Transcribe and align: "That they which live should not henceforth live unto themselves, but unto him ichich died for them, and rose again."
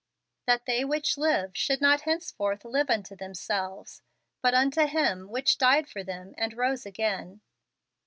"That 0.47 0.65
they 0.65 0.83
which 0.83 1.15
live 1.15 1.51
should 1.55 1.79
not 1.79 2.01
henceforth 2.09 2.65
live 2.65 2.89
unto 2.89 3.15
themselves, 3.15 4.01
but 4.41 4.55
unto 4.55 4.87
him 4.87 5.27
ichich 5.29 5.59
died 5.59 5.87
for 5.87 6.03
them, 6.03 6.33
and 6.39 6.57
rose 6.57 6.87
again." 6.87 7.41